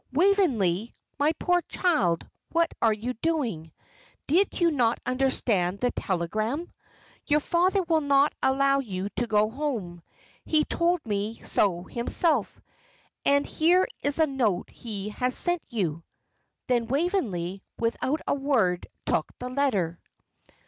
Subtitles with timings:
[0.11, 3.71] "Waveney, my poor child, what are you doing?
[4.25, 6.73] Did you not understand the telegram?
[7.27, 10.01] Your father will not allow you to go home
[10.43, 12.59] he told me so himself;
[13.25, 16.03] and here is a note he has sent you."
[16.65, 19.99] Then Waveney, without a word, took the letter.